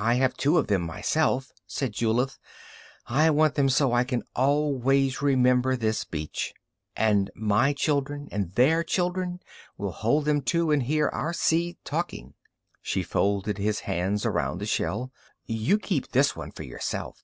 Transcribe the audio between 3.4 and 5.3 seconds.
them so I can always